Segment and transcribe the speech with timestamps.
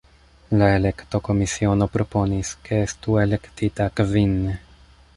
[0.61, 4.39] La elektokomisiono proponis, ke estu elektita kvin.